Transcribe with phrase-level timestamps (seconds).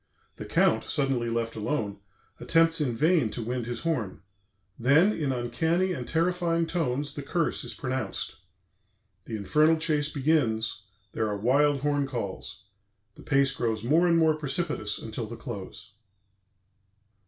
[0.37, 1.99] The Count, suddenly left alone,
[2.39, 4.23] attempts in vain to wind his horn;
[4.79, 8.37] then, in uncanny and terrifying tones, the curse is pronounced.
[9.25, 12.63] The Infernal Chase begins, there are wild horn calls;
[13.13, 15.91] the pace grows more and more precipitous until the close.